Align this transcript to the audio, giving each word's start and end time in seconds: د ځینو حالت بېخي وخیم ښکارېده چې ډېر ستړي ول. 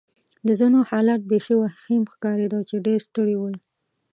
د 0.45 0.47
ځینو 0.59 0.79
حالت 0.89 1.21
بېخي 1.29 1.55
وخیم 1.57 2.03
ښکارېده 2.11 2.59
چې 2.69 2.75
ډېر 2.85 2.99
ستړي 3.07 3.35
ول. 3.37 3.55